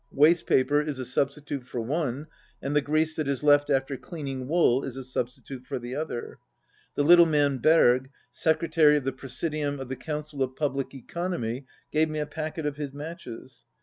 [0.11, 2.25] Waste paper is a substitute for one,
[2.59, 6.39] and the grease that is left after cleaning wool is a substitute for the other.
[6.95, 12.09] The little man, Berg, secretary of the Presidium of the Council of Public Economy, gave
[12.09, 13.65] me a packet of his matches.